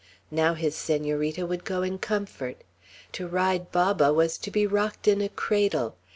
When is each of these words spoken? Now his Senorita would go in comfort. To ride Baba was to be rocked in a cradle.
Now 0.31 0.55
his 0.55 0.73
Senorita 0.75 1.45
would 1.45 1.63
go 1.63 1.83
in 1.83 1.99
comfort. 1.99 2.63
To 3.11 3.27
ride 3.27 3.71
Baba 3.71 4.11
was 4.11 4.39
to 4.39 4.49
be 4.49 4.65
rocked 4.65 5.07
in 5.07 5.21
a 5.21 5.29
cradle. 5.29 5.95